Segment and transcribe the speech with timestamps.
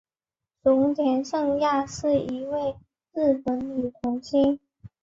[0.63, 2.75] 熊田圣亚是一位
[3.13, 4.59] 日本女童星。